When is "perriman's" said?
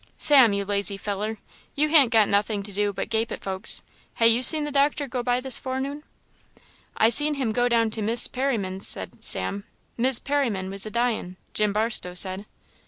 8.27-8.87